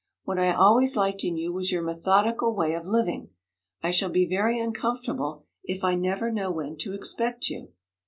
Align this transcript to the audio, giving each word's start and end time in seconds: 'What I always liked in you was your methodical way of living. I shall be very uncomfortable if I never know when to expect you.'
'What 0.23 0.39
I 0.39 0.51
always 0.51 0.97
liked 0.97 1.23
in 1.23 1.37
you 1.37 1.53
was 1.53 1.71
your 1.71 1.83
methodical 1.83 2.55
way 2.55 2.73
of 2.73 2.87
living. 2.87 3.29
I 3.83 3.91
shall 3.91 4.09
be 4.09 4.25
very 4.27 4.59
uncomfortable 4.59 5.45
if 5.63 5.83
I 5.83 5.93
never 5.93 6.31
know 6.31 6.49
when 6.49 6.75
to 6.77 6.95
expect 6.95 7.49
you.' 7.49 7.67